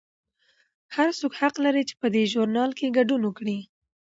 [0.95, 3.59] هر څوک حق لري چې په دې ژورنال کې ګډون وکړي.